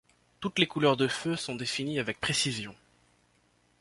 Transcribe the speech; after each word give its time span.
Toutes 0.39 0.57
les 0.57 0.65
couleurs 0.65 0.97
de 0.97 1.07
feux 1.07 1.35
sont 1.35 1.53
définies 1.55 1.99
avec 1.99 2.19
précision. 2.19 2.75